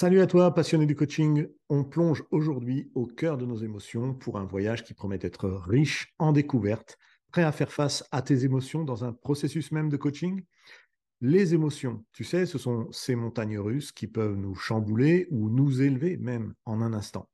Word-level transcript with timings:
Salut 0.00 0.22
à 0.22 0.26
toi, 0.26 0.54
passionné 0.54 0.86
du 0.86 0.96
coaching. 0.96 1.46
On 1.68 1.84
plonge 1.84 2.24
aujourd'hui 2.30 2.90
au 2.94 3.04
cœur 3.04 3.36
de 3.36 3.44
nos 3.44 3.58
émotions 3.58 4.14
pour 4.14 4.38
un 4.38 4.46
voyage 4.46 4.82
qui 4.82 4.94
promet 4.94 5.18
d'être 5.18 5.46
riche 5.50 6.14
en 6.18 6.32
découvertes, 6.32 6.96
prêt 7.30 7.42
à 7.42 7.52
faire 7.52 7.70
face 7.70 8.02
à 8.10 8.22
tes 8.22 8.46
émotions 8.46 8.82
dans 8.82 9.04
un 9.04 9.12
processus 9.12 9.72
même 9.72 9.90
de 9.90 9.98
coaching? 9.98 10.42
Les 11.20 11.52
émotions, 11.52 12.02
tu 12.14 12.24
sais, 12.24 12.46
ce 12.46 12.56
sont 12.56 12.90
ces 12.92 13.14
montagnes 13.14 13.58
russes 13.58 13.92
qui 13.92 14.06
peuvent 14.06 14.36
nous 14.36 14.54
chambouler 14.54 15.28
ou 15.30 15.50
nous 15.50 15.82
élever 15.82 16.16
même 16.16 16.54
en 16.64 16.80
un 16.80 16.94
instant. 16.94 17.28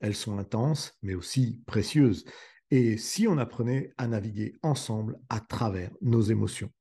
Elles 0.00 0.16
sont 0.16 0.36
intenses, 0.36 0.98
mais 1.02 1.14
aussi 1.14 1.62
précieuses. 1.64 2.24
Et 2.72 2.96
si 2.96 3.28
on 3.28 3.38
apprenait 3.38 3.92
à 3.98 4.08
naviguer 4.08 4.56
ensemble 4.64 5.16
à 5.28 5.38
travers 5.38 5.92
nos 6.00 6.22
émotions? 6.22 6.72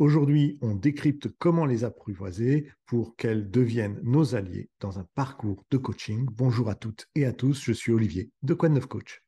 Aujourd'hui, 0.00 0.56
on 0.62 0.74
décrypte 0.74 1.28
comment 1.38 1.66
les 1.66 1.84
apprivoiser 1.84 2.72
pour 2.86 3.16
qu'elles 3.16 3.50
deviennent 3.50 4.00
nos 4.02 4.34
alliés 4.34 4.70
dans 4.80 4.98
un 4.98 5.04
parcours 5.14 5.62
de 5.70 5.76
coaching. 5.76 6.26
Bonjour 6.32 6.70
à 6.70 6.74
toutes 6.74 7.06
et 7.14 7.26
à 7.26 7.34
tous, 7.34 7.62
je 7.62 7.72
suis 7.72 7.92
Olivier 7.92 8.30
de 8.42 8.54
Quoi 8.54 8.70
Neuf 8.70 8.86
Coach. 8.86 9.22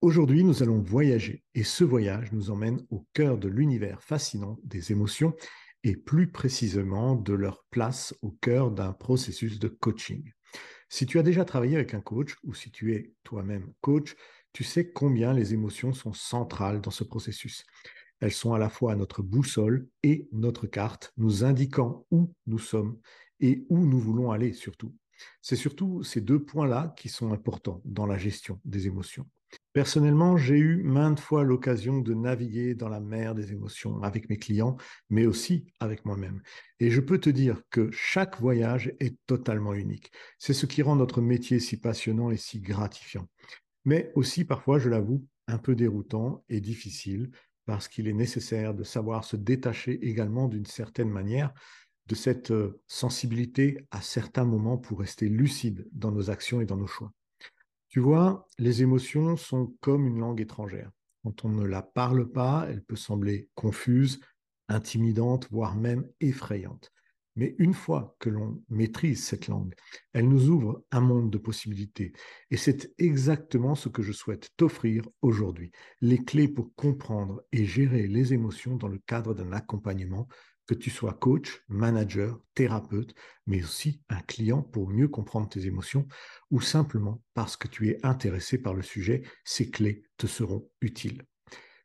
Aujourd'hui, 0.00 0.42
nous 0.42 0.62
allons 0.62 0.80
voyager 0.80 1.44
et 1.54 1.64
ce 1.64 1.84
voyage 1.84 2.32
nous 2.32 2.50
emmène 2.50 2.80
au 2.88 3.04
cœur 3.12 3.36
de 3.36 3.48
l'univers 3.48 4.02
fascinant 4.02 4.58
des 4.64 4.92
émotions 4.92 5.34
et 5.84 5.96
plus 5.96 6.32
précisément 6.32 7.14
de 7.14 7.34
leur 7.34 7.66
place 7.70 8.14
au 8.22 8.30
cœur 8.30 8.70
d'un 8.70 8.94
processus 8.94 9.58
de 9.58 9.68
coaching. 9.68 10.32
Si 10.92 11.06
tu 11.06 11.20
as 11.20 11.22
déjà 11.22 11.44
travaillé 11.44 11.76
avec 11.76 11.94
un 11.94 12.00
coach 12.00 12.36
ou 12.42 12.52
si 12.52 12.72
tu 12.72 12.94
es 12.94 13.12
toi-même 13.22 13.72
coach, 13.80 14.16
tu 14.52 14.64
sais 14.64 14.90
combien 14.90 15.32
les 15.32 15.54
émotions 15.54 15.92
sont 15.92 16.12
centrales 16.12 16.80
dans 16.80 16.90
ce 16.90 17.04
processus. 17.04 17.64
Elles 18.20 18.32
sont 18.32 18.52
à 18.52 18.58
la 18.58 18.68
fois 18.68 18.96
notre 18.96 19.22
boussole 19.22 19.88
et 20.02 20.28
notre 20.32 20.66
carte, 20.66 21.12
nous 21.16 21.44
indiquant 21.44 22.06
où 22.10 22.32
nous 22.46 22.58
sommes 22.58 22.98
et 23.40 23.64
où 23.70 23.86
nous 23.86 23.98
voulons 23.98 24.30
aller 24.30 24.52
surtout. 24.52 24.94
C'est 25.42 25.56
surtout 25.56 26.02
ces 26.02 26.20
deux 26.20 26.42
points-là 26.42 26.94
qui 26.96 27.08
sont 27.08 27.32
importants 27.32 27.80
dans 27.84 28.06
la 28.06 28.18
gestion 28.18 28.60
des 28.64 28.86
émotions. 28.86 29.26
Personnellement, 29.72 30.36
j'ai 30.36 30.58
eu 30.58 30.82
maintes 30.82 31.20
fois 31.20 31.42
l'occasion 31.42 31.98
de 31.98 32.14
naviguer 32.14 32.74
dans 32.74 32.88
la 32.88 33.00
mer 33.00 33.34
des 33.34 33.52
émotions 33.52 34.02
avec 34.02 34.28
mes 34.28 34.36
clients, 34.36 34.76
mais 35.08 35.26
aussi 35.26 35.66
avec 35.80 36.04
moi-même. 36.04 36.42
Et 36.78 36.90
je 36.90 37.00
peux 37.00 37.18
te 37.18 37.30
dire 37.30 37.62
que 37.70 37.90
chaque 37.90 38.40
voyage 38.40 38.92
est 39.00 39.16
totalement 39.26 39.74
unique. 39.74 40.12
C'est 40.38 40.54
ce 40.54 40.66
qui 40.66 40.82
rend 40.82 40.96
notre 40.96 41.20
métier 41.20 41.58
si 41.58 41.76
passionnant 41.78 42.30
et 42.30 42.36
si 42.36 42.60
gratifiant 42.60 43.28
mais 43.90 44.12
aussi 44.14 44.44
parfois, 44.44 44.78
je 44.78 44.88
l'avoue, 44.88 45.26
un 45.48 45.58
peu 45.58 45.74
déroutant 45.74 46.44
et 46.48 46.60
difficile 46.60 47.32
parce 47.66 47.88
qu'il 47.88 48.06
est 48.06 48.12
nécessaire 48.12 48.72
de 48.72 48.84
savoir 48.84 49.24
se 49.24 49.34
détacher 49.34 49.98
également 50.08 50.46
d'une 50.46 50.64
certaine 50.64 51.10
manière 51.10 51.52
de 52.06 52.14
cette 52.14 52.52
euh, 52.52 52.80
sensibilité 52.86 53.78
à 53.90 54.00
certains 54.00 54.44
moments 54.44 54.78
pour 54.78 55.00
rester 55.00 55.28
lucide 55.28 55.88
dans 55.90 56.12
nos 56.12 56.30
actions 56.30 56.60
et 56.60 56.66
dans 56.66 56.76
nos 56.76 56.86
choix. 56.86 57.12
Tu 57.88 57.98
vois, 57.98 58.46
les 58.58 58.80
émotions 58.80 59.36
sont 59.36 59.74
comme 59.80 60.06
une 60.06 60.20
langue 60.20 60.40
étrangère. 60.40 60.92
Quand 61.24 61.44
on 61.44 61.48
ne 61.48 61.66
la 61.66 61.82
parle 61.82 62.30
pas, 62.30 62.66
elle 62.68 62.84
peut 62.84 62.94
sembler 62.94 63.48
confuse, 63.56 64.20
intimidante, 64.68 65.48
voire 65.50 65.74
même 65.74 66.06
effrayante. 66.20 66.92
Mais 67.36 67.54
une 67.58 67.74
fois 67.74 68.16
que 68.18 68.28
l'on 68.28 68.62
maîtrise 68.68 69.24
cette 69.24 69.48
langue, 69.48 69.74
elle 70.12 70.28
nous 70.28 70.48
ouvre 70.48 70.84
un 70.90 71.00
monde 71.00 71.30
de 71.30 71.38
possibilités. 71.38 72.12
Et 72.50 72.56
c'est 72.56 72.92
exactement 72.98 73.74
ce 73.74 73.88
que 73.88 74.02
je 74.02 74.12
souhaite 74.12 74.50
t'offrir 74.56 75.08
aujourd'hui. 75.22 75.70
Les 76.00 76.18
clés 76.18 76.48
pour 76.48 76.74
comprendre 76.74 77.42
et 77.52 77.64
gérer 77.64 78.06
les 78.06 78.32
émotions 78.32 78.76
dans 78.76 78.88
le 78.88 78.98
cadre 78.98 79.34
d'un 79.34 79.52
accompagnement, 79.52 80.28
que 80.70 80.74
tu 80.74 80.90
sois 80.90 81.14
coach, 81.14 81.64
manager, 81.66 82.38
thérapeute, 82.54 83.12
mais 83.44 83.60
aussi 83.64 84.02
un 84.08 84.20
client 84.20 84.62
pour 84.62 84.88
mieux 84.88 85.08
comprendre 85.08 85.48
tes 85.48 85.66
émotions, 85.66 86.06
ou 86.52 86.60
simplement 86.60 87.20
parce 87.34 87.56
que 87.56 87.66
tu 87.66 87.88
es 87.88 87.98
intéressé 88.06 88.56
par 88.56 88.74
le 88.74 88.82
sujet, 88.82 89.22
ces 89.44 89.68
clés 89.68 90.04
te 90.16 90.28
seront 90.28 90.68
utiles. 90.80 91.24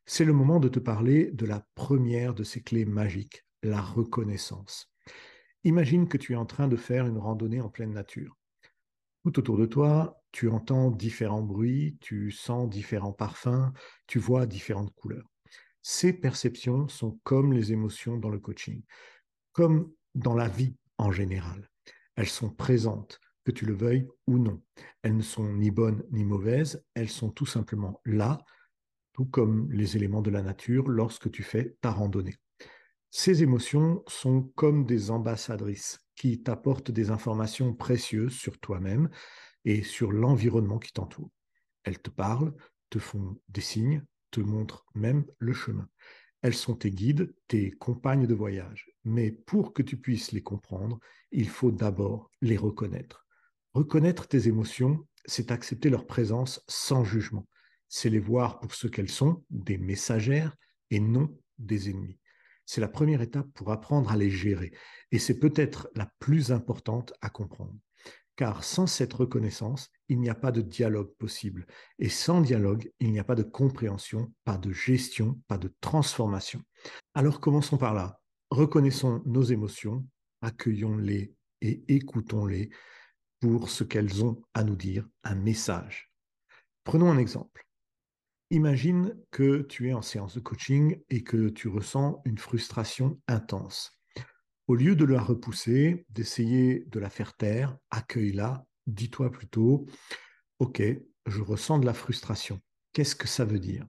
C'est 0.04 0.24
le 0.24 0.32
moment 0.32 0.60
de 0.60 0.68
te 0.68 0.78
parler 0.78 1.32
de 1.32 1.46
la 1.46 1.66
première 1.74 2.32
de 2.32 2.44
ces 2.44 2.62
clés 2.62 2.84
magiques, 2.84 3.44
la 3.64 3.82
reconnaissance. 3.82 4.88
Imagine 5.64 6.08
que 6.08 6.16
tu 6.16 6.32
es 6.32 6.36
en 6.36 6.46
train 6.46 6.68
de 6.68 6.76
faire 6.76 7.06
une 7.06 7.18
randonnée 7.18 7.60
en 7.60 7.68
pleine 7.68 7.92
nature. 7.92 8.36
Tout 9.24 9.38
autour 9.38 9.58
de 9.58 9.66
toi, 9.66 10.22
tu 10.30 10.48
entends 10.48 10.90
différents 10.90 11.42
bruits, 11.42 11.96
tu 12.00 12.30
sens 12.30 12.68
différents 12.68 13.12
parfums, 13.12 13.72
tu 14.06 14.18
vois 14.18 14.46
différentes 14.46 14.94
couleurs. 14.94 15.28
Ces 15.82 16.12
perceptions 16.12 16.88
sont 16.88 17.18
comme 17.24 17.52
les 17.52 17.72
émotions 17.72 18.18
dans 18.18 18.28
le 18.28 18.38
coaching, 18.38 18.82
comme 19.52 19.92
dans 20.14 20.34
la 20.34 20.48
vie 20.48 20.76
en 20.98 21.10
général. 21.10 21.68
Elles 22.16 22.28
sont 22.28 22.50
présentes, 22.50 23.20
que 23.46 23.52
tu 23.52 23.64
le 23.64 23.74
veuilles 23.74 24.08
ou 24.26 24.38
non. 24.38 24.60
Elles 25.02 25.16
ne 25.16 25.22
sont 25.22 25.54
ni 25.54 25.70
bonnes 25.70 26.02
ni 26.10 26.24
mauvaises, 26.24 26.84
elles 26.94 27.08
sont 27.08 27.30
tout 27.30 27.46
simplement 27.46 28.00
là, 28.04 28.44
tout 29.12 29.24
comme 29.26 29.70
les 29.70 29.96
éléments 29.96 30.22
de 30.22 30.30
la 30.30 30.42
nature 30.42 30.88
lorsque 30.88 31.30
tu 31.30 31.42
fais 31.42 31.76
ta 31.80 31.92
randonnée. 31.92 32.34
Ces 33.10 33.42
émotions 33.42 34.02
sont 34.06 34.42
comme 34.54 34.84
des 34.84 35.10
ambassadrices 35.10 36.00
qui 36.14 36.42
t'apportent 36.42 36.90
des 36.90 37.10
informations 37.10 37.74
précieuses 37.74 38.34
sur 38.34 38.58
toi-même 38.58 39.10
et 39.64 39.82
sur 39.82 40.12
l'environnement 40.12 40.78
qui 40.78 40.92
t'entoure. 40.92 41.30
Elles 41.84 42.00
te 42.00 42.10
parlent, 42.10 42.54
te 42.90 42.98
font 42.98 43.38
des 43.48 43.60
signes, 43.60 44.04
te 44.30 44.40
montrent 44.40 44.86
même 44.94 45.24
le 45.38 45.52
chemin. 45.52 45.88
Elles 46.42 46.54
sont 46.54 46.74
tes 46.74 46.90
guides, 46.90 47.34
tes 47.48 47.70
compagnes 47.70 48.26
de 48.26 48.34
voyage. 48.34 48.90
Mais 49.04 49.30
pour 49.30 49.72
que 49.72 49.82
tu 49.82 49.96
puisses 49.96 50.32
les 50.32 50.42
comprendre, 50.42 50.98
il 51.32 51.48
faut 51.48 51.72
d'abord 51.72 52.30
les 52.40 52.56
reconnaître. 52.56 53.26
Reconnaître 53.74 54.28
tes 54.28 54.48
émotions, 54.48 55.06
c'est 55.24 55.50
accepter 55.50 55.90
leur 55.90 56.06
présence 56.06 56.62
sans 56.68 57.04
jugement. 57.04 57.46
C'est 57.88 58.10
les 58.10 58.20
voir 58.20 58.60
pour 58.60 58.74
ce 58.74 58.86
qu'elles 58.86 59.10
sont, 59.10 59.44
des 59.50 59.78
messagères 59.78 60.56
et 60.90 61.00
non 61.00 61.36
des 61.58 61.90
ennemis. 61.90 62.18
C'est 62.66 62.80
la 62.80 62.88
première 62.88 63.22
étape 63.22 63.46
pour 63.54 63.72
apprendre 63.72 64.10
à 64.10 64.16
les 64.16 64.30
gérer. 64.30 64.72
Et 65.12 65.18
c'est 65.18 65.38
peut-être 65.38 65.88
la 65.94 66.10
plus 66.18 66.52
importante 66.52 67.14
à 67.22 67.30
comprendre. 67.30 67.74
Car 68.34 68.64
sans 68.64 68.86
cette 68.86 69.14
reconnaissance, 69.14 69.88
il 70.08 70.20
n'y 70.20 70.28
a 70.28 70.34
pas 70.34 70.52
de 70.52 70.60
dialogue 70.60 71.14
possible. 71.16 71.66
Et 71.98 72.10
sans 72.10 72.42
dialogue, 72.42 72.90
il 73.00 73.12
n'y 73.12 73.18
a 73.18 73.24
pas 73.24 73.34
de 73.34 73.42
compréhension, 73.42 74.32
pas 74.44 74.58
de 74.58 74.72
gestion, 74.72 75.40
pas 75.48 75.56
de 75.56 75.72
transformation. 75.80 76.60
Alors 77.14 77.40
commençons 77.40 77.78
par 77.78 77.94
là. 77.94 78.20
Reconnaissons 78.50 79.22
nos 79.24 79.42
émotions, 79.42 80.04
accueillons-les 80.42 81.34
et 81.62 81.84
écoutons-les 81.88 82.70
pour 83.40 83.70
ce 83.70 83.84
qu'elles 83.84 84.24
ont 84.24 84.42
à 84.54 84.64
nous 84.64 84.76
dire, 84.76 85.06
un 85.24 85.34
message. 85.34 86.12
Prenons 86.84 87.10
un 87.10 87.18
exemple. 87.18 87.65
Imagine 88.50 89.16
que 89.32 89.62
tu 89.62 89.88
es 89.88 89.92
en 89.92 90.02
séance 90.02 90.36
de 90.36 90.40
coaching 90.40 91.00
et 91.10 91.24
que 91.24 91.48
tu 91.48 91.66
ressens 91.66 92.22
une 92.24 92.38
frustration 92.38 93.20
intense. 93.26 93.98
Au 94.68 94.76
lieu 94.76 94.94
de 94.94 95.04
la 95.04 95.20
repousser, 95.20 96.06
d'essayer 96.10 96.84
de 96.88 97.00
la 97.00 97.10
faire 97.10 97.34
taire, 97.36 97.76
accueille-la, 97.90 98.64
dis-toi 98.86 99.32
plutôt, 99.32 99.86
OK, 100.60 100.80
je 101.26 101.40
ressens 101.40 101.80
de 101.80 101.86
la 101.86 101.94
frustration. 101.94 102.60
Qu'est-ce 102.92 103.16
que 103.16 103.26
ça 103.26 103.44
veut 103.44 103.58
dire? 103.58 103.84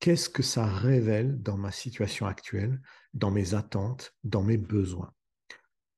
Qu'est-ce 0.00 0.30
que 0.30 0.42
ça 0.42 0.66
révèle 0.66 1.40
dans 1.42 1.58
ma 1.58 1.70
situation 1.70 2.26
actuelle, 2.26 2.80
dans 3.12 3.30
mes 3.30 3.52
attentes, 3.52 4.14
dans 4.24 4.42
mes 4.42 4.56
besoins? 4.56 5.12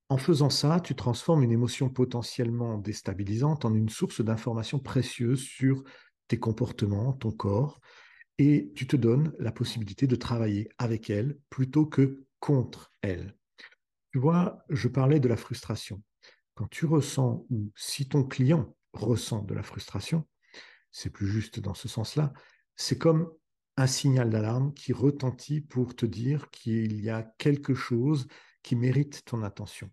En 0.09 0.19
faisant 0.19 0.51
ça, 0.51 0.81
tu 0.81 0.97
transformes 0.97 1.45
une 1.45 1.53
émotion 1.53 1.89
potentiellement 1.89 2.77
déstabilisante 2.77 3.65
en 3.65 3.73
une 3.73 3.89
source 3.89 4.21
d'informations 4.21 4.81
précieuses 4.81 5.43
sur 5.43 5.85
tes 6.29 6.39
comportements, 6.39 7.13
ton 7.13 7.31
corps, 7.31 7.81
et 8.39 8.73
tu 8.75 8.87
te 8.87 8.97
donnes 8.97 9.33
la 9.39 9.53
possibilité 9.53 10.07
de 10.07 10.17
travailler 10.17 10.69
avec 10.79 11.11
elle 11.11 11.39
plutôt 11.51 11.87
que 11.87 12.25
contre 12.41 12.93
elle. 13.03 13.37
Tu 14.13 14.19
vois, 14.19 14.65
je 14.69 14.89
parlais 14.89 15.21
de 15.21 15.29
la 15.29 15.37
frustration. 15.37 16.03
Quand 16.55 16.69
tu 16.69 16.87
ressens, 16.87 17.47
ou 17.51 17.73
si 17.77 18.09
ton 18.09 18.25
client 18.25 18.77
ressent 18.93 19.43
de 19.43 19.55
la 19.55 19.63
frustration, 19.63 20.27
c'est 20.91 21.11
plus 21.11 21.27
juste 21.27 21.61
dans 21.61 21.75
ce 21.75 21.89
sens-là, 21.89 22.33
c'est 22.77 22.99
comme 22.99 23.31
un 23.77 23.87
signal 23.87 24.31
d'alarme 24.31 24.73
qui 24.73 24.93
retentit 24.93 25.61
pour 25.61 25.97
te 25.97 26.07
dire 26.07 26.51
qu'il 26.51 27.01
y 27.01 27.11
a 27.11 27.23
quelque 27.39 27.75
chose 27.75 28.29
qui 28.63 28.77
mérite 28.77 29.25
ton 29.25 29.43
attention. 29.43 29.91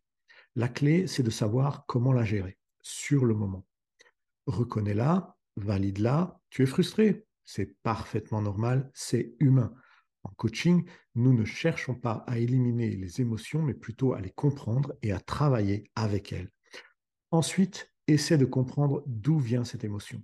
La 0.55 0.67
clé, 0.67 1.07
c'est 1.07 1.23
de 1.23 1.29
savoir 1.29 1.85
comment 1.88 2.13
la 2.13 2.23
gérer 2.23 2.57
sur 2.81 3.25
le 3.25 3.33
moment. 3.33 3.65
Reconnais-la, 4.45 5.35
valide-la, 5.56 6.39
tu 6.50 6.63
es 6.63 6.65
frustré, 6.65 7.25
c'est 7.45 7.77
parfaitement 7.81 8.42
normal, 8.42 8.89
c'est 8.94 9.36
humain. 9.39 9.74
En 10.24 10.30
coaching, 10.30 10.86
nous 11.15 11.33
ne 11.33 11.45
cherchons 11.45 11.95
pas 11.95 12.24
à 12.27 12.38
éliminer 12.38 12.89
les 12.95 13.21
émotions, 13.21 13.62
mais 13.62 13.74
plutôt 13.74 14.13
à 14.13 14.21
les 14.21 14.31
comprendre 14.31 14.94
et 15.01 15.12
à 15.12 15.19
travailler 15.19 15.89
avec 15.95 16.31
elles. 16.31 16.51
Ensuite, 17.31 17.92
essaie 18.07 18.38
de 18.38 18.45
comprendre 18.45 19.03
d'où 19.07 19.39
vient 19.39 19.63
cette 19.63 19.83
émotion. 19.83 20.24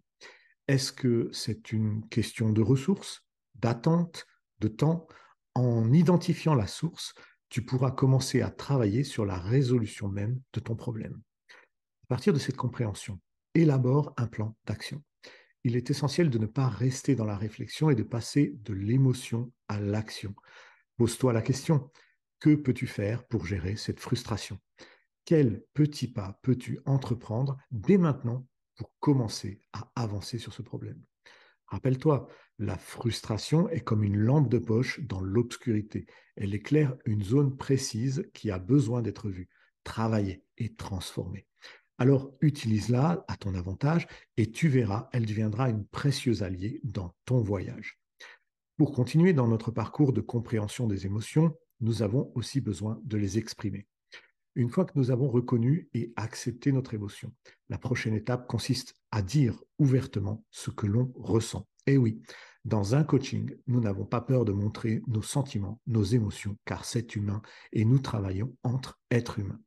Est-ce 0.68 0.92
que 0.92 1.30
c'est 1.32 1.72
une 1.72 2.08
question 2.10 2.52
de 2.52 2.62
ressources, 2.62 3.26
d'attente, 3.56 4.28
de 4.60 4.68
temps? 4.68 5.08
En 5.56 5.92
identifiant 5.92 6.54
la 6.54 6.68
source, 6.68 7.16
tu 7.50 7.64
pourras 7.66 7.92
commencer 7.92 8.42
à 8.42 8.52
travailler 8.52 9.04
sur 9.04 9.26
la 9.26 9.40
résolution 9.40 10.10
même 10.10 10.40
de 10.54 10.60
ton 10.60 10.76
problème. 10.76 11.20
À 12.04 12.08
partir 12.08 12.34
de 12.34 12.40
cette 12.40 12.58
compréhension, 12.58 13.20
élabore 13.56 14.14
un 14.18 14.28
plan 14.28 14.56
d'action. 14.66 15.02
Il 15.68 15.76
est 15.76 15.90
essentiel 15.90 16.30
de 16.30 16.38
ne 16.38 16.46
pas 16.46 16.70
rester 16.70 17.14
dans 17.14 17.26
la 17.26 17.36
réflexion 17.36 17.90
et 17.90 17.96
de 17.96 18.04
passer 18.04 18.56
de 18.64 18.74
l'émotion 18.74 19.52
à 19.68 19.82
l'action. 19.82 20.34
Pose-toi 20.96 21.34
la 21.34 21.42
question, 21.42 21.92
que 22.40 22.56
peux-tu 22.56 22.88
faire 22.88 23.28
pour 23.28 23.46
gérer 23.46 23.76
cette 23.76 24.00
frustration? 24.00 24.60
Quels 25.26 25.66
petits 25.74 26.08
pas 26.08 26.40
peux-tu 26.42 26.80
entreprendre 26.86 27.58
dès 27.70 27.98
maintenant 27.98 28.48
pour 28.78 28.94
commencer 29.02 29.60
à 29.74 29.92
avancer 29.98 30.38
sur 30.38 30.54
ce 30.54 30.62
problème? 30.62 31.04
Rappelle-toi, 31.66 32.30
la 32.60 32.78
frustration 32.78 33.68
est 33.68 33.82
comme 33.82 34.06
une 34.06 34.16
lampe 34.16 34.48
de 34.48 34.60
poche 34.60 35.02
dans 35.02 35.20
l'obscurité. 35.20 36.06
Elle 36.38 36.56
éclaire 36.56 36.96
une 37.04 37.26
zone 37.26 37.58
précise 37.58 38.26
qui 38.34 38.52
a 38.52 38.58
besoin 38.58 39.02
d'être 39.02 39.28
vue, 39.28 39.50
travaillée 39.84 40.46
et 40.58 40.76
transformée. 40.76 41.46
Alors 41.98 42.32
utilise-la 42.42 43.26
à 43.28 43.38
ton 43.38 43.56
avantage 43.56 44.08
et 44.38 44.52
tu 44.52 44.68
verras, 44.68 45.10
elle 45.14 45.26
deviendra 45.26 45.70
une 45.70 45.86
précieuse 45.86 46.44
alliée 46.44 46.80
dans 46.84 47.16
ton 47.26 47.42
voyage. 47.42 48.00
Pour 48.78 48.92
continuer 48.92 49.34
dans 49.34 49.48
notre 49.48 49.72
parcours 49.72 50.14
de 50.14 50.22
compréhension 50.22 50.86
des 50.86 51.08
émotions, 51.08 51.58
nous 51.82 52.04
avons 52.04 52.32
aussi 52.36 52.62
besoin 52.62 53.00
de 53.04 53.18
les 53.18 53.40
exprimer. 53.40 53.88
Une 54.54 54.70
fois 54.70 54.86
que 54.86 54.98
nous 54.98 55.12
avons 55.12 55.30
reconnu 55.30 55.90
et 55.94 56.14
accepté 56.16 56.72
notre 56.72 56.94
émotion, 56.94 57.34
la 57.70 57.78
prochaine 57.78 58.16
étape 58.16 58.48
consiste 58.48 58.96
à 59.12 59.22
dire 59.22 59.60
ouvertement 59.80 60.44
ce 60.52 60.70
que 60.70 60.88
l'on 60.88 61.12
ressent. 61.16 61.68
Et 61.88 61.98
oui, 61.98 62.22
dans 62.66 62.96
un 62.96 63.04
coaching, 63.04 63.56
nous 63.68 63.80
n'avons 63.80 64.06
pas 64.06 64.22
peur 64.22 64.46
de 64.46 64.52
montrer 64.52 65.02
nos 65.08 65.22
sentiments, 65.22 65.80
nos 65.88 66.04
émotions, 66.04 66.58
car 66.66 66.86
c'est 66.86 67.16
humain 67.16 67.42
et 67.72 67.86
nous 67.86 68.00
travaillons 68.00 68.56
entre 68.64 69.00
êtres 69.10 69.40
humains. 69.40 69.62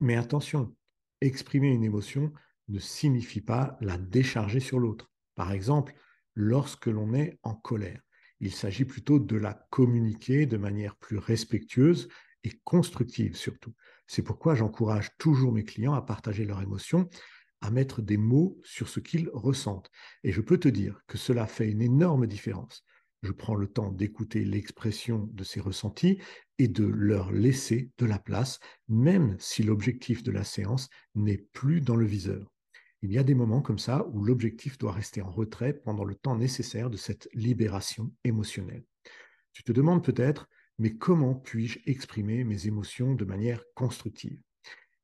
Mais 0.00 0.16
attention, 0.16 0.74
exprimer 1.20 1.68
une 1.68 1.84
émotion 1.84 2.32
ne 2.68 2.78
signifie 2.78 3.40
pas 3.40 3.76
la 3.80 3.98
décharger 3.98 4.60
sur 4.60 4.78
l'autre. 4.78 5.10
Par 5.34 5.52
exemple, 5.52 5.94
lorsque 6.34 6.86
l'on 6.86 7.14
est 7.14 7.38
en 7.42 7.54
colère, 7.54 8.02
il 8.40 8.52
s'agit 8.52 8.84
plutôt 8.84 9.18
de 9.18 9.36
la 9.36 9.54
communiquer 9.70 10.46
de 10.46 10.56
manière 10.56 10.96
plus 10.96 11.18
respectueuse 11.18 12.08
et 12.44 12.52
constructive 12.64 13.36
surtout. 13.36 13.74
C'est 14.06 14.22
pourquoi 14.22 14.54
j'encourage 14.54 15.10
toujours 15.18 15.52
mes 15.52 15.64
clients 15.64 15.94
à 15.94 16.02
partager 16.02 16.44
leurs 16.44 16.62
émotions, 16.62 17.08
à 17.60 17.70
mettre 17.70 18.02
des 18.02 18.16
mots 18.16 18.60
sur 18.62 18.88
ce 18.88 19.00
qu'ils 19.00 19.28
ressentent. 19.32 19.90
Et 20.22 20.30
je 20.30 20.40
peux 20.40 20.58
te 20.58 20.68
dire 20.68 21.00
que 21.08 21.18
cela 21.18 21.46
fait 21.46 21.68
une 21.68 21.82
énorme 21.82 22.26
différence. 22.26 22.84
Je 23.22 23.32
prends 23.32 23.56
le 23.56 23.66
temps 23.66 23.90
d'écouter 23.90 24.44
l'expression 24.44 25.28
de 25.32 25.42
ces 25.42 25.60
ressentis 25.60 26.20
et 26.58 26.68
de 26.68 26.84
leur 26.84 27.32
laisser 27.32 27.90
de 27.98 28.06
la 28.06 28.18
place, 28.18 28.58
même 28.88 29.36
si 29.38 29.62
l'objectif 29.62 30.22
de 30.22 30.32
la 30.32 30.44
séance 30.44 30.88
n'est 31.14 31.38
plus 31.52 31.80
dans 31.80 31.96
le 31.96 32.06
viseur. 32.06 32.52
Il 33.02 33.12
y 33.12 33.18
a 33.18 33.22
des 33.22 33.34
moments 33.34 33.62
comme 33.62 33.78
ça 33.78 34.06
où 34.08 34.24
l'objectif 34.24 34.76
doit 34.76 34.92
rester 34.92 35.22
en 35.22 35.30
retrait 35.30 35.72
pendant 35.72 36.04
le 36.04 36.16
temps 36.16 36.36
nécessaire 36.36 36.90
de 36.90 36.96
cette 36.96 37.28
libération 37.32 38.12
émotionnelle. 38.24 38.84
Tu 39.52 39.62
te 39.62 39.70
demandes 39.70 40.04
peut-être, 40.04 40.48
mais 40.78 40.96
comment 40.96 41.34
puis-je 41.34 41.78
exprimer 41.86 42.42
mes 42.42 42.66
émotions 42.66 43.14
de 43.14 43.24
manière 43.24 43.62
constructive? 43.74 44.40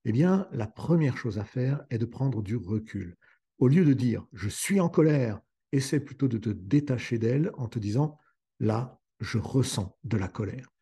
Eh 0.05 0.13
bien, 0.13 0.49
la 0.53 0.67
première 0.67 1.17
chose 1.17 1.39
à 1.39 1.45
faire 1.45 1.85
est 1.91 1.99
de 1.99 2.05
prendre 2.05 2.43
du 2.43 2.57
recul. 2.57 3.17
Au 3.59 3.69
lieu 3.69 3.85
de 3.85 3.93
dire 3.93 4.27
je 4.33 4.49
suis 4.49 4.81
en 4.81 4.89
colère, 4.89 5.41
essaie 5.71 6.01
plutôt 6.01 6.29
de 6.29 6.39
te 6.39 6.51
détacher 6.51 7.19
d'elle 7.19 7.53
en 7.55 7.69
te 7.69 7.79
disant 7.79 8.19
là, 8.59 9.01
je 9.21 9.39
ressens 9.39 9.97
de 10.03 10.17
la 10.17 10.29
colère. 10.29 10.74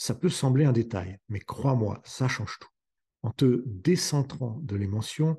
Ça 0.00 0.14
peut 0.14 0.30
sembler 0.30 0.64
un 0.64 0.72
détail, 0.72 1.18
mais 1.28 1.40
crois-moi, 1.40 2.00
ça 2.06 2.26
change 2.26 2.56
tout. 2.58 2.70
En 3.20 3.32
te 3.32 3.62
décentrant 3.66 4.58
de 4.62 4.74
l'émotion, 4.74 5.38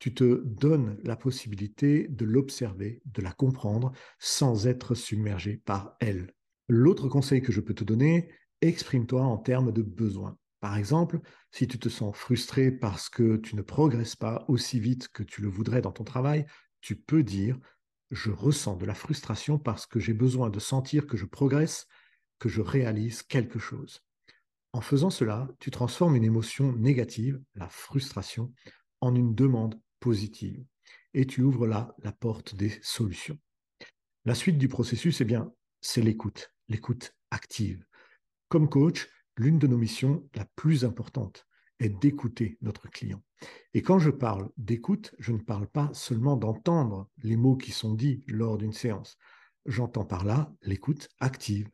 tu 0.00 0.12
te 0.12 0.42
donnes 0.44 0.98
la 1.04 1.14
possibilité 1.14 2.08
de 2.08 2.24
l'observer, 2.24 3.02
de 3.04 3.22
la 3.22 3.30
comprendre 3.30 3.92
sans 4.18 4.66
être 4.66 4.96
submergé 4.96 5.58
par 5.64 5.94
elle. 6.00 6.34
L'autre 6.68 7.08
conseil 7.08 7.40
que 7.40 7.52
je 7.52 7.60
peux 7.60 7.72
te 7.72 7.84
donner, 7.84 8.32
exprime-toi 8.62 9.22
en 9.22 9.38
termes 9.38 9.70
de 9.70 9.82
besoin. 9.82 10.36
Par 10.58 10.76
exemple, 10.76 11.20
si 11.52 11.68
tu 11.68 11.78
te 11.78 11.88
sens 11.88 12.16
frustré 12.16 12.72
parce 12.72 13.08
que 13.08 13.36
tu 13.36 13.54
ne 13.54 13.62
progresses 13.62 14.16
pas 14.16 14.44
aussi 14.48 14.80
vite 14.80 15.06
que 15.06 15.22
tu 15.22 15.40
le 15.40 15.48
voudrais 15.48 15.82
dans 15.82 15.92
ton 15.92 16.02
travail, 16.02 16.46
tu 16.80 16.96
peux 16.96 17.22
dire 17.22 17.60
je 18.10 18.32
ressens 18.32 18.74
de 18.74 18.86
la 18.86 18.94
frustration 18.94 19.56
parce 19.56 19.86
que 19.86 20.00
j'ai 20.00 20.14
besoin 20.14 20.50
de 20.50 20.58
sentir 20.58 21.06
que 21.06 21.16
je 21.16 21.26
progresse, 21.26 21.86
que 22.40 22.48
je 22.48 22.60
réalise 22.60 23.22
quelque 23.22 23.60
chose. 23.60 24.02
En 24.72 24.80
faisant 24.80 25.10
cela, 25.10 25.48
tu 25.60 25.70
transformes 25.70 26.16
une 26.16 26.24
émotion 26.24 26.72
négative, 26.72 27.40
la 27.54 27.68
frustration, 27.68 28.52
en 29.00 29.14
une 29.14 29.34
demande 29.34 29.80
positive 30.00 30.64
et 31.14 31.26
tu 31.26 31.42
ouvres 31.42 31.66
là 31.66 31.94
la 32.02 32.12
porte 32.12 32.54
des 32.54 32.78
solutions. 32.82 33.38
La 34.24 34.34
suite 34.34 34.58
du 34.58 34.68
processus, 34.68 35.20
eh 35.20 35.24
bien, 35.24 35.52
c'est 35.80 36.02
l'écoute, 36.02 36.52
l'écoute 36.68 37.14
active. 37.30 37.84
Comme 38.48 38.68
coach, 38.68 39.08
l'une 39.36 39.58
de 39.58 39.66
nos 39.66 39.78
missions 39.78 40.28
la 40.34 40.44
plus 40.56 40.84
importante 40.84 41.46
est 41.78 41.88
d'écouter 41.88 42.58
notre 42.60 42.88
client. 42.88 43.22
Et 43.72 43.82
quand 43.82 43.98
je 43.98 44.10
parle 44.10 44.50
d'écoute, 44.58 45.14
je 45.18 45.32
ne 45.32 45.38
parle 45.38 45.66
pas 45.66 45.90
seulement 45.94 46.36
d'entendre 46.36 47.08
les 47.22 47.36
mots 47.36 47.56
qui 47.56 47.72
sont 47.72 47.94
dits 47.94 48.22
lors 48.26 48.58
d'une 48.58 48.72
séance. 48.72 49.16
J'entends 49.64 50.04
par 50.04 50.24
là 50.24 50.52
l'écoute 50.62 51.08
active, 51.20 51.68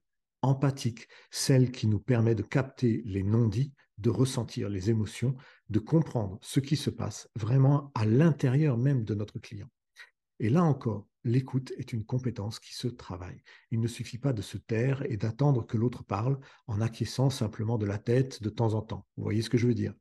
empathique, 0.46 1.08
celle 1.30 1.70
qui 1.70 1.86
nous 1.86 2.00
permet 2.00 2.34
de 2.34 2.42
capter 2.42 3.02
les 3.04 3.22
non-dits, 3.22 3.72
de 3.98 4.10
ressentir 4.10 4.68
les 4.68 4.90
émotions, 4.90 5.36
de 5.68 5.78
comprendre 5.78 6.38
ce 6.42 6.60
qui 6.60 6.76
se 6.76 6.90
passe 6.90 7.28
vraiment 7.34 7.90
à 7.94 8.06
l'intérieur 8.06 8.78
même 8.78 9.04
de 9.04 9.14
notre 9.14 9.38
client. 9.38 9.68
Et 10.38 10.50
là 10.50 10.62
encore, 10.62 11.08
l'écoute 11.24 11.72
est 11.78 11.92
une 11.92 12.04
compétence 12.04 12.60
qui 12.60 12.74
se 12.74 12.88
travaille. 12.88 13.42
Il 13.70 13.80
ne 13.80 13.88
suffit 13.88 14.18
pas 14.18 14.32
de 14.32 14.42
se 14.42 14.58
taire 14.58 15.02
et 15.10 15.16
d'attendre 15.16 15.66
que 15.66 15.78
l'autre 15.78 16.04
parle 16.04 16.38
en 16.66 16.80
acquiesçant 16.80 17.30
simplement 17.30 17.78
de 17.78 17.86
la 17.86 17.98
tête 17.98 18.42
de 18.42 18.50
temps 18.50 18.74
en 18.74 18.82
temps. 18.82 19.06
Vous 19.16 19.24
voyez 19.24 19.42
ce 19.42 19.50
que 19.50 19.58
je 19.58 19.66
veux 19.66 19.74
dire? 19.74 19.94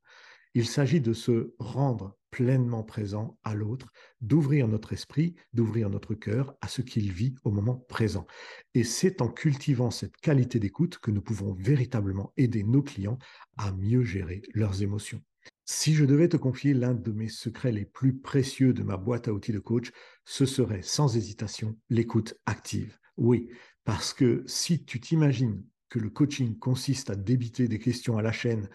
Il 0.56 0.66
s'agit 0.66 1.02
de 1.02 1.12
se 1.12 1.54
rendre 1.60 2.18
pleinement 2.32 2.84
présent 2.84 3.38
à 3.44 3.54
l'autre, 3.54 3.92
d'ouvrir 4.22 4.70
notre 4.70 4.94
esprit, 4.94 5.36
d'ouvrir 5.52 5.90
notre 5.90 6.16
cœur 6.16 6.56
à 6.62 6.70
ce 6.70 6.82
qu'il 6.82 7.12
vit 7.12 7.36
au 7.44 7.52
moment 7.52 7.86
présent. 7.90 8.26
Et 8.74 8.86
c'est 8.86 9.22
en 9.22 9.28
cultivant 9.28 9.92
cette 9.92 10.16
qualité 10.16 10.60
d'écoute 10.60 10.98
que 11.00 11.12
nous 11.12 11.22
pouvons 11.22 11.54
véritablement 11.54 12.32
aider 12.38 12.64
nos 12.64 12.82
clients 12.82 13.20
à 13.58 13.74
mieux 13.74 14.04
gérer 14.04 14.42
leurs 14.54 14.82
émotions. 14.82 15.22
Si 15.66 15.94
je 15.94 16.06
devais 16.06 16.30
te 16.30 16.38
confier 16.38 16.74
l'un 16.74 16.94
de 16.94 17.12
mes 17.12 17.30
secrets 17.30 17.74
les 17.74 17.86
plus 17.86 18.18
précieux 18.18 18.74
de 18.74 18.84
ma 18.84 18.96
boîte 18.96 19.28
à 19.28 19.34
outils 19.34 19.52
de 19.52 19.60
coach, 19.60 19.92
ce 20.24 20.46
serait 20.46 20.84
sans 20.84 21.18
hésitation 21.18 21.78
l'écoute 21.90 22.34
active. 22.46 22.98
Oui, 23.18 23.50
parce 23.84 24.14
que 24.14 24.44
si 24.48 24.86
tu 24.86 25.02
t'imagines 25.02 25.64
que 25.90 26.00
le 26.00 26.10
coaching 26.10 26.58
consiste 26.58 27.10
à 27.10 27.16
débiter 27.16 27.68
des 27.68 27.80
questions 27.80 28.18
à 28.18 28.22
la 28.22 28.32
chaîne, 28.32 28.70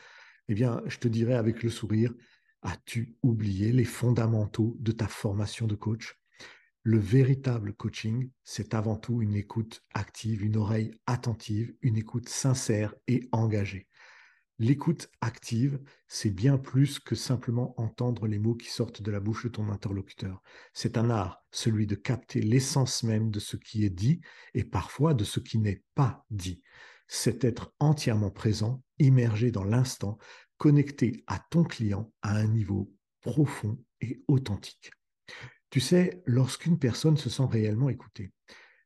eh 0.50 0.54
bien, 0.54 0.82
je 0.86 0.98
te 0.98 1.06
dirais 1.06 1.34
avec 1.34 1.62
le 1.62 1.70
sourire, 1.70 2.12
as-tu 2.62 3.16
oublié 3.22 3.70
les 3.70 3.84
fondamentaux 3.84 4.76
de 4.80 4.90
ta 4.90 5.06
formation 5.06 5.68
de 5.68 5.76
coach? 5.76 6.18
Le 6.82 6.98
véritable 6.98 7.72
coaching, 7.72 8.30
c'est 8.42 8.74
avant 8.74 8.96
tout 8.96 9.22
une 9.22 9.36
écoute 9.36 9.84
active, 9.94 10.42
une 10.42 10.56
oreille 10.56 10.90
attentive, 11.06 11.72
une 11.82 11.96
écoute 11.96 12.28
sincère 12.28 12.96
et 13.06 13.28
engagée. 13.30 13.86
L'écoute 14.58 15.08
active, 15.20 15.78
c'est 16.08 16.30
bien 16.30 16.58
plus 16.58 16.98
que 16.98 17.14
simplement 17.14 17.80
entendre 17.80 18.26
les 18.26 18.40
mots 18.40 18.56
qui 18.56 18.70
sortent 18.70 19.02
de 19.02 19.10
la 19.12 19.20
bouche 19.20 19.44
de 19.44 19.50
ton 19.50 19.68
interlocuteur. 19.68 20.42
C'est 20.74 20.98
un 20.98 21.10
art, 21.10 21.44
celui 21.52 21.86
de 21.86 21.94
capter 21.94 22.40
l'essence 22.40 23.04
même 23.04 23.30
de 23.30 23.38
ce 23.38 23.56
qui 23.56 23.84
est 23.84 23.90
dit 23.90 24.20
et 24.54 24.64
parfois 24.64 25.14
de 25.14 25.22
ce 25.22 25.38
qui 25.38 25.58
n'est 25.58 25.84
pas 25.94 26.26
dit. 26.28 26.60
C'est 27.12 27.42
être 27.42 27.74
entièrement 27.80 28.30
présent, 28.30 28.84
immergé 29.00 29.50
dans 29.50 29.64
l'instant, 29.64 30.16
connecté 30.58 31.24
à 31.26 31.40
ton 31.50 31.64
client 31.64 32.12
à 32.22 32.36
un 32.36 32.46
niveau 32.46 32.94
profond 33.20 33.82
et 34.00 34.22
authentique. 34.28 34.92
Tu 35.70 35.80
sais, 35.80 36.22
lorsqu'une 36.24 36.78
personne 36.78 37.16
se 37.16 37.28
sent 37.28 37.48
réellement 37.50 37.88
écoutée, 37.88 38.30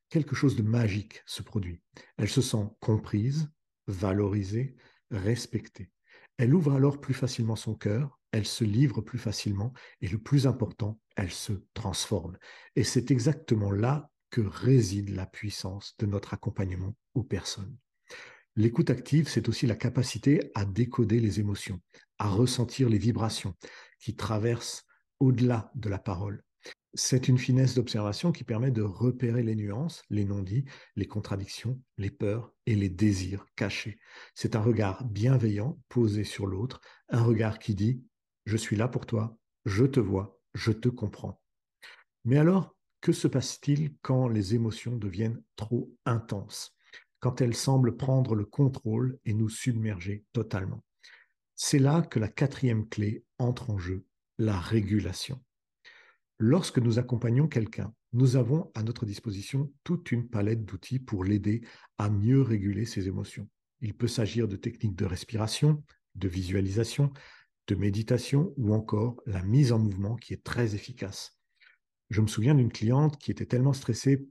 quelque 0.09 0.35
chose 0.35 0.57
de 0.57 0.62
magique 0.62 1.23
se 1.26 1.43
produit. 1.43 1.83
Elle 2.16 2.31
se 2.31 2.40
sent 2.40 2.66
comprise, 2.81 3.50
valorisée, 3.88 4.75
respectée. 5.11 5.90
Elle 6.38 6.54
ouvre 6.54 6.73
alors 6.73 7.02
plus 7.02 7.14
facilement 7.14 7.57
son 7.57 7.75
cœur, 7.75 8.19
elle 8.33 8.47
se 8.47 8.64
livre 8.64 9.02
plus 9.02 9.19
facilement 9.19 9.75
et 10.00 10.09
le 10.09 10.19
plus 10.19 10.47
important, 10.47 10.99
elle 11.16 11.31
se 11.31 11.52
transforme. 11.75 12.38
Et 12.75 12.85
c'est 12.85 13.11
exactement 13.11 13.71
là 13.71 14.11
que 14.31 14.40
réside 14.40 15.11
la 15.11 15.26
puissance 15.26 15.95
de 15.99 16.07
notre 16.07 16.33
accompagnement 16.33 16.97
aux 17.12 17.23
personnes. 17.23 17.76
L'écoute 18.57 18.91
active, 18.91 19.29
c'est 19.29 19.49
aussi 19.49 19.67
la 19.67 19.75
capacité 19.75 20.53
à 20.55 20.65
décoder 20.65 21.19
les 21.19 21.41
émotions, 21.41 21.81
à 22.19 22.29
ressentir 22.29 22.89
les 22.89 22.99
vibrations 22.99 23.55
qui 23.99 24.15
traversent 24.15 24.85
au-delà 25.19 25.73
de 25.75 25.89
la 25.89 25.99
parole. 25.99 26.45
C'est 26.97 27.27
une 27.27 27.39
finesse 27.39 27.75
d'observation 27.75 28.31
qui 28.31 28.45
permet 28.45 28.71
de 28.71 28.83
repérer 28.83 29.43
les 29.43 29.57
nuances, 29.57 30.05
les 30.09 30.25
non-dits, 30.25 30.65
les 30.95 31.07
contradictions, 31.07 31.81
les 31.99 32.11
peurs 32.11 32.53
et 32.67 32.77
les 32.77 32.89
désirs 32.89 33.45
cachés. 33.57 33.99
C'est 34.37 34.55
un 34.55 34.61
regard 34.61 35.05
bienveillant 35.05 35.81
posé 35.89 36.23
sur 36.23 36.47
l'autre, 36.47 36.81
un 37.09 37.25
regard 37.25 37.59
qui 37.59 37.75
dit⁇ 37.75 37.95
Je 38.45 38.57
suis 38.57 38.77
là 38.77 38.87
pour 38.87 39.07
toi, 39.07 39.37
je 39.65 39.85
te 39.85 39.99
vois, 39.99 40.39
je 40.55 40.71
te 40.71 40.89
comprends⁇ 40.89 41.41
Mais 42.25 42.39
alors, 42.39 42.77
que 43.01 43.13
se 43.13 43.27
passe-t-il 43.27 43.97
quand 44.01 44.29
les 44.29 44.55
émotions 44.55 44.97
deviennent 44.97 45.43
trop 45.57 45.93
intenses, 46.07 46.74
quand 47.25 47.40
elles 47.40 47.57
semblent 47.57 47.97
prendre 47.97 48.35
le 48.35 48.45
contrôle 48.45 49.19
et 49.25 49.33
nous 49.33 49.49
submerger 49.49 50.26
totalement 50.35 50.85
C'est 51.54 51.78
là 51.78 52.02
que 52.02 52.19
la 52.19 52.28
quatrième 52.28 52.87
clé 52.87 53.25
entre 53.38 53.71
en 53.71 53.78
jeu, 53.78 54.04
la 54.37 54.61
régulation. 54.61 55.43
Lorsque 56.37 56.78
nous 56.78 56.99
accompagnons 56.99 57.49
quelqu'un, 57.49 57.95
nous 58.12 58.37
avons 58.37 58.71
à 58.75 58.83
notre 58.83 59.07
disposition 59.07 59.73
toute 59.85 60.12
une 60.12 60.28
palette 60.28 60.66
d'outils 60.66 60.99
pour 60.99 61.25
l'aider 61.25 61.62
à 61.97 62.11
mieux 62.11 62.43
réguler 62.43 62.85
ses 62.85 63.09
émotions. 63.09 63.49
Il 63.81 63.95
peut 63.95 64.07
s'agir 64.07 64.47
de 64.47 64.57
techniques 64.57 64.97
de 64.97 65.07
respiration, 65.07 65.83
de 66.16 66.28
visualisation, 66.28 67.11
de 67.69 67.75
méditation 67.75 68.52
ou 68.59 68.75
encore 68.75 69.19
la 69.25 69.43
mise 69.43 69.73
en 69.73 69.78
mouvement 69.78 70.16
qui 70.16 70.35
est 70.35 70.45
très 70.45 70.75
efficace. 70.75 71.38
Je 72.11 72.21
me 72.21 72.26
souviens 72.26 72.54
d'une 72.54 72.71
cliente 72.71 73.16
qui 73.16 73.31
était 73.31 73.47
tellement 73.47 73.73
stressée 73.73 74.26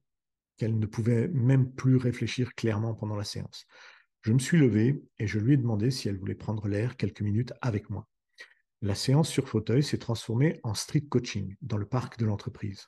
qu'elle 0.58 0.78
ne 0.78 0.86
pouvait 0.86 1.28
même 1.30 1.72
plus 1.72 1.98
réfléchir 1.98 2.54
clairement 2.56 2.94
pendant 2.94 3.16
la 3.16 3.24
séance. 3.24 3.66
Je 4.22 4.32
me 4.32 4.40
suis 4.40 4.58
levé 4.58 5.04
et 5.20 5.28
je 5.28 5.40
lui 5.40 5.54
ai 5.54 5.58
demandé 5.58 5.92
si 5.92 6.08
elle 6.08 6.18
voulait 6.18 6.36
prendre 6.36 6.68
l'air 6.68 6.96
quelques 6.96 7.22
minutes 7.22 7.54
avec 7.62 7.90
moi. 7.90 8.08
La 8.82 8.96
séance 8.96 9.30
sur 9.30 9.48
fauteuil 9.48 9.84
s'est 9.84 9.98
transformée 9.98 10.60
en 10.64 10.74
street 10.74 11.06
coaching 11.10 11.56
dans 11.62 11.78
le 11.78 11.86
parc 11.86 12.20
de 12.20 12.26
l'entreprise. 12.26 12.88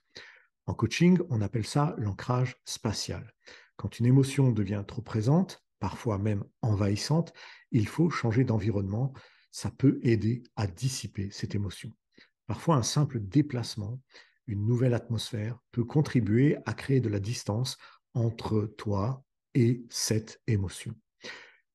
En 0.66 0.74
coaching, 0.74 1.20
on 1.30 1.42
appelle 1.42 1.66
ça 1.66 1.96
l'ancrage 1.98 2.58
spatial. 2.66 3.34
Quand 3.78 4.00
une 4.00 4.06
émotion 4.06 4.52
devient 4.52 4.84
trop 4.88 5.02
présente, 5.02 5.64
parfois 5.80 6.18
même 6.18 6.44
envahissante, 6.62 7.34
il 7.72 7.88
faut 7.88 8.10
changer 8.10 8.44
d'environnement. 8.44 9.14
Ça 9.52 9.72
peut 9.72 10.00
aider 10.04 10.44
à 10.56 10.68
dissiper 10.68 11.30
cette 11.32 11.56
émotion. 11.56 11.92
Parfois, 12.48 12.76
un 12.76 12.84
simple 12.84 13.20
déplacement, 13.20 14.00
une 14.48 14.66
nouvelle 14.66 14.94
atmosphère 14.94 15.60
peut 15.72 15.84
contribuer 15.84 16.58
à 16.66 16.74
créer 16.74 17.00
de 17.00 17.10
la 17.10 17.20
distance 17.20 17.78
entre 18.14 18.74
toi 18.78 19.24
et 19.54 19.84
cette 19.90 20.42
émotion. 20.48 20.94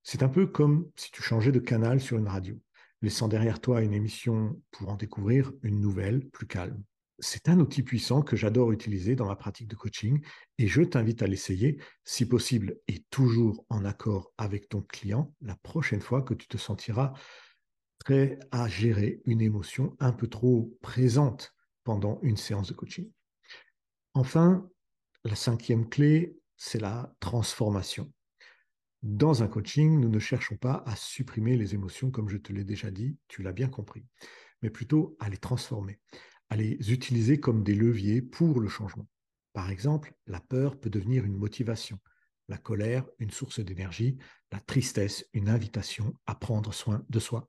C'est 0.02 0.22
un 0.22 0.28
peu 0.28 0.46
comme 0.46 0.90
si 0.96 1.10
tu 1.10 1.22
changeais 1.22 1.52
de 1.52 1.58
canal 1.58 2.00
sur 2.00 2.18
une 2.18 2.28
radio 2.28 2.58
laissant 3.02 3.28
derrière 3.28 3.60
toi 3.60 3.82
une 3.82 3.94
émission 3.94 4.60
pour 4.70 4.90
en 4.90 4.96
découvrir 4.96 5.52
une 5.62 5.80
nouvelle, 5.80 6.28
plus 6.28 6.46
calme. 6.46 6.82
C'est 7.18 7.48
un 7.48 7.60
outil 7.60 7.82
puissant 7.82 8.22
que 8.22 8.36
j'adore 8.36 8.72
utiliser 8.72 9.14
dans 9.14 9.26
ma 9.26 9.36
pratique 9.36 9.68
de 9.68 9.76
coaching 9.76 10.24
et 10.58 10.66
je 10.66 10.82
t'invite 10.82 11.22
à 11.22 11.26
l'essayer, 11.26 11.78
si 12.04 12.26
possible 12.26 12.78
et 12.88 13.04
toujours 13.10 13.64
en 13.68 13.84
accord 13.84 14.32
avec 14.38 14.68
ton 14.68 14.80
client, 14.80 15.34
la 15.42 15.54
prochaine 15.56 16.00
fois 16.00 16.22
que 16.22 16.32
tu 16.32 16.48
te 16.48 16.56
sentiras 16.56 17.12
prêt 17.98 18.38
à 18.50 18.68
gérer 18.68 19.20
une 19.26 19.42
émotion 19.42 19.94
un 19.98 20.12
peu 20.12 20.28
trop 20.28 20.74
présente 20.80 21.52
pendant 21.84 22.18
une 22.22 22.36
séance 22.36 22.68
de 22.68 22.74
coaching. 22.74 23.10
Enfin, 24.14 24.68
la 25.24 25.36
cinquième 25.36 25.88
clé, 25.88 26.36
c'est 26.56 26.80
la 26.80 27.14
transformation. 27.20 28.12
Dans 29.02 29.42
un 29.42 29.48
coaching, 29.48 29.98
nous 29.98 30.10
ne 30.10 30.18
cherchons 30.18 30.56
pas 30.56 30.82
à 30.86 30.94
supprimer 30.94 31.56
les 31.56 31.74
émotions, 31.74 32.10
comme 32.10 32.28
je 32.28 32.36
te 32.36 32.52
l'ai 32.52 32.64
déjà 32.64 32.90
dit, 32.90 33.16
tu 33.28 33.42
l'as 33.42 33.52
bien 33.52 33.68
compris, 33.68 34.04
mais 34.60 34.68
plutôt 34.68 35.16
à 35.20 35.30
les 35.30 35.38
transformer, 35.38 35.98
à 36.50 36.56
les 36.56 36.92
utiliser 36.92 37.40
comme 37.40 37.62
des 37.62 37.74
leviers 37.74 38.20
pour 38.20 38.60
le 38.60 38.68
changement. 38.68 39.08
Par 39.52 39.70
exemple, 39.70 40.14
la 40.26 40.40
peur 40.40 40.78
peut 40.78 40.90
devenir 40.90 41.24
une 41.24 41.36
motivation, 41.36 41.98
la 42.48 42.58
colère 42.58 43.06
une 43.18 43.30
source 43.30 43.60
d'énergie, 43.60 44.18
la 44.52 44.60
tristesse 44.60 45.24
une 45.32 45.48
invitation 45.48 46.14
à 46.26 46.34
prendre 46.34 46.74
soin 46.74 47.04
de 47.08 47.20
soi. 47.20 47.48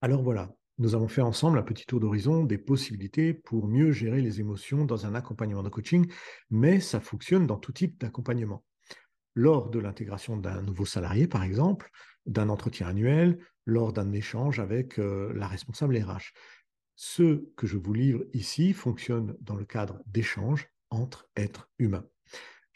Alors 0.00 0.22
voilà, 0.22 0.52
nous 0.78 0.94
avons 0.94 1.08
fait 1.08 1.22
ensemble 1.22 1.58
un 1.58 1.62
petit 1.62 1.84
tour 1.86 2.00
d'horizon 2.00 2.44
des 2.44 2.58
possibilités 2.58 3.34
pour 3.34 3.66
mieux 3.68 3.90
gérer 3.90 4.20
les 4.20 4.40
émotions 4.40 4.84
dans 4.84 5.06
un 5.06 5.14
accompagnement 5.14 5.62
de 5.62 5.68
coaching, 5.68 6.10
mais 6.50 6.80
ça 6.80 7.00
fonctionne 7.00 7.46
dans 7.46 7.58
tout 7.58 7.72
type 7.72 8.00
d'accompagnement 8.00 8.64
lors 9.34 9.70
de 9.70 9.78
l'intégration 9.78 10.36
d'un 10.36 10.62
nouveau 10.62 10.84
salarié, 10.84 11.28
par 11.28 11.44
exemple, 11.44 11.90
d'un 12.26 12.48
entretien 12.48 12.88
annuel, 12.88 13.38
lors 13.66 13.92
d'un 13.92 14.12
échange 14.12 14.58
avec 14.58 14.98
euh, 14.98 15.32
la 15.34 15.46
responsable 15.46 15.96
RH. 15.96 16.32
Ce 16.96 17.44
que 17.56 17.66
je 17.68 17.76
vous 17.76 17.92
livre 17.92 18.24
ici 18.32 18.72
fonctionne 18.72 19.36
dans 19.40 19.54
le 19.54 19.64
cadre 19.64 20.00
d'échanges 20.06 20.68
entre 20.90 21.28
êtres 21.36 21.70
humains. 21.78 22.04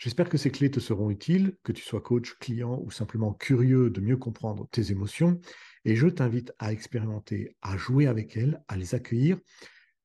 J'espère 0.03 0.29
que 0.29 0.37
ces 0.37 0.51
clés 0.51 0.71
te 0.71 0.81
seront 0.81 1.11
utiles, 1.11 1.57
que 1.63 1.71
tu 1.71 1.83
sois 1.83 2.01
coach, 2.01 2.35
client 2.41 2.81
ou 2.85 2.91
simplement 2.91 3.33
curieux 3.35 3.89
de 3.89 4.01
mieux 4.01 4.17
comprendre 4.17 4.67
tes 4.73 4.91
émotions. 4.91 5.41
Et 5.85 5.95
je 5.95 6.09
t'invite 6.09 6.53
à 6.59 6.73
expérimenter, 6.73 7.57
à 7.63 7.77
jouer 7.77 8.09
avec 8.09 8.37
elles, 8.37 8.63
à 8.67 8.77
les 8.77 8.95
accueillir 8.95 9.39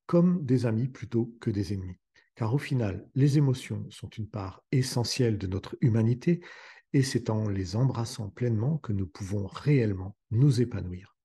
comme 0.06 0.46
des 0.46 0.66
amis 0.66 0.88
plutôt 0.88 1.36
que 1.42 1.50
des 1.50 1.74
ennemis 1.74 1.98
car 2.38 2.54
au 2.54 2.60
final, 2.60 3.10
les 3.16 3.38
émotions 3.39 3.84
sont 3.89 4.10
une 4.10 4.27
part 4.27 4.63
essentielle 4.72 5.38
de 5.39 5.48
notre 5.48 5.75
humanité 5.82 6.39
et 6.94 7.01
c'est 7.01 7.30
en 7.32 7.50
les 7.50 7.75
embrassant 7.75 8.30
pleinement 8.30 8.77
que 8.77 8.94
nous 8.94 9.08
pouvons 9.08 9.48
réellement 9.48 10.16
nous 10.30 10.62
épanouir. 10.62 11.16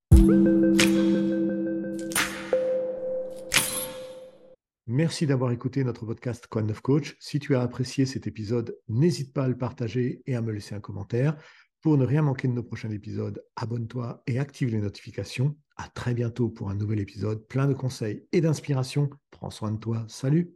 Merci 4.92 5.26
d'avoir 5.26 5.52
écouté 5.52 5.84
notre 5.84 6.04
podcast 6.04 6.46
Quoi 6.48 6.60
Neuf 6.60 6.82
Coach. 6.82 7.16
Si 7.18 7.38
tu 7.38 7.56
as 7.56 7.62
apprécié 7.62 8.04
cet 8.04 8.26
épisode, 8.26 8.76
n'hésite 8.90 9.32
pas 9.32 9.44
à 9.44 9.48
le 9.48 9.56
partager 9.56 10.22
et 10.26 10.36
à 10.36 10.42
me 10.42 10.52
laisser 10.52 10.74
un 10.74 10.80
commentaire. 10.80 11.34
Pour 11.80 11.96
ne 11.96 12.04
rien 12.04 12.20
manquer 12.20 12.46
de 12.46 12.52
nos 12.52 12.62
prochains 12.62 12.90
épisodes, 12.90 13.42
abonne-toi 13.56 14.22
et 14.26 14.38
active 14.38 14.68
les 14.68 14.82
notifications. 14.82 15.56
À 15.78 15.88
très 15.88 16.12
bientôt 16.12 16.50
pour 16.50 16.68
un 16.68 16.74
nouvel 16.74 17.00
épisode 17.00 17.48
plein 17.48 17.66
de 17.66 17.72
conseils 17.72 18.26
et 18.32 18.42
d'inspiration. 18.42 19.08
Prends 19.30 19.48
soin 19.48 19.72
de 19.72 19.78
toi. 19.78 20.04
Salut. 20.08 20.52